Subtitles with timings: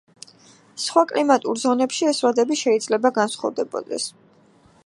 [0.83, 4.13] სხვა კლიმატურ ზონებში ეს ვადები შეიძლება განსხვავდებოდეს.